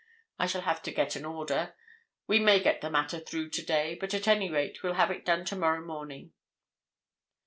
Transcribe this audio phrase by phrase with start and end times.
[0.39, 1.75] I shall have to get an order.
[2.25, 5.45] We may get the matter through today, but at any rate we'll have it done
[5.45, 6.33] tomorrow morning."